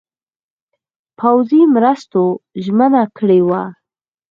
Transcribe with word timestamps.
پوځي 1.19 1.61
مرستو 1.73 2.23
ژمنه 2.63 3.03
کړې 3.17 3.39
وه. 3.49 3.61